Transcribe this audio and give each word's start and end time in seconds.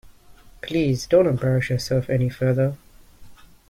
Please 0.61 1.05
don't 1.05 1.27
embarrass 1.27 1.69
yourself 1.69 2.09
any 2.09 2.27
further. 2.27 2.75